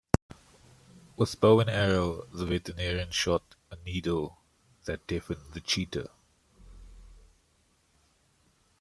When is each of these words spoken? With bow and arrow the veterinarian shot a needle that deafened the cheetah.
With 1.15 1.39
bow 1.39 1.59
and 1.59 1.69
arrow 1.69 2.23
the 2.33 2.47
veterinarian 2.47 3.11
shot 3.11 3.53
a 3.69 3.75
needle 3.85 4.39
that 4.85 5.05
deafened 5.05 5.53
the 5.53 5.61
cheetah. 5.61 6.09